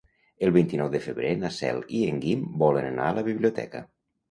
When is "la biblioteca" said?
3.21-3.87